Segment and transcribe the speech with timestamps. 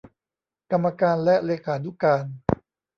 [0.71, 2.25] กรรมการและเลขานุการ